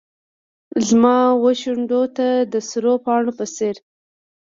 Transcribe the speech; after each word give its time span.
زما 0.87 1.17
وشونډو 1.43 2.01
ته 2.17 2.27
د 2.53 2.55
سرو 2.69 2.93
پاڼو 3.05 3.31
په 3.39 3.45
څیر 3.55 3.75